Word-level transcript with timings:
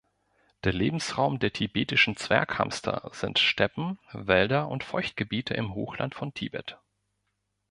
Der 0.63 0.73
Lebensraum 0.73 1.37
der 1.37 1.53
Tibetischen 1.53 2.17
Zwerghamster 2.17 3.11
sind 3.13 3.37
Steppen, 3.37 3.99
Wälder 4.13 4.67
und 4.67 4.83
Feuchtgebiete 4.83 5.53
im 5.53 5.75
Hochland 5.75 6.15
von 6.15 6.33
Tibet. 6.33 6.79